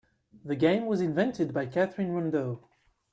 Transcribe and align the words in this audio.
The 0.43 0.55
game 0.55 0.87
was 0.87 0.99
invented 0.99 1.53
by 1.53 1.67
Catherine 1.67 2.11
Rondeau. 2.11 2.63